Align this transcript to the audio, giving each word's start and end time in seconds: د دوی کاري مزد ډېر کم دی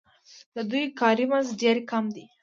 د 0.55 0.57
دوی 0.69 0.85
کاري 0.99 1.25
مزد 1.31 1.53
ډېر 1.61 1.77
کم 1.89 2.05
دی 2.15 2.25